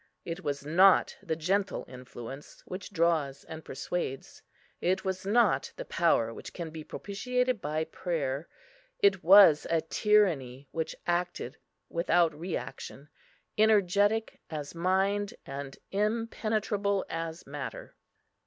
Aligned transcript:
It 0.25 0.43
was 0.43 0.65
not 0.65 1.15
the 1.21 1.35
gentle 1.35 1.85
influence 1.87 2.63
which 2.65 2.91
draws 2.91 3.43
and 3.43 3.63
persuades; 3.63 4.41
it 4.79 5.05
was 5.05 5.27
not 5.27 5.71
the 5.75 5.85
power 5.85 6.33
which 6.33 6.53
can 6.53 6.71
be 6.71 6.83
propitiated 6.83 7.61
by 7.61 7.83
prayer; 7.83 8.49
it 8.97 9.23
was 9.23 9.67
a 9.69 9.79
tyranny 9.79 10.67
which 10.71 10.95
acted 11.05 11.59
without 11.87 12.33
reaction, 12.33 13.09
energetic 13.59 14.39
as 14.49 14.73
mind, 14.73 15.35
and 15.45 15.77
impenetrable 15.91 17.05
as 17.07 17.45
matter. 17.45 17.95